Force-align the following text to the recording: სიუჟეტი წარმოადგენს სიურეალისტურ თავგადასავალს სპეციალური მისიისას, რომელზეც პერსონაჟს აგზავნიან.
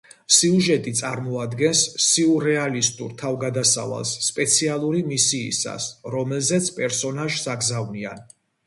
სიუჟეტი 0.35 0.93
წარმოადგენს 0.99 1.83
სიურეალისტურ 2.05 3.11
თავგადასავალს 3.23 4.15
სპეციალური 4.31 5.05
მისიისას, 5.13 5.93
რომელზეც 6.19 6.75
პერსონაჟს 6.81 7.51
აგზავნიან. 7.59 8.31